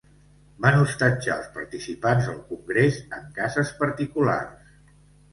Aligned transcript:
Van 0.65 0.75
hostatjar 0.83 1.33
els 1.41 1.49
participants 1.57 2.29
al 2.31 2.39
congrés 2.53 2.97
en 3.19 3.27
cases 3.35 3.75
particulars. 3.83 4.73